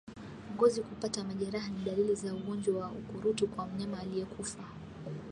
Ngozi 0.53 0.81
kupata 0.81 1.23
majeraha 1.23 1.69
ni 1.69 1.83
dalili 1.83 2.15
za 2.15 2.33
ugonjwa 2.35 2.81
wa 2.81 2.91
ukurutu 2.91 3.47
kwa 3.47 3.67
mnyama 3.67 3.99
aliyekufa 3.99 4.63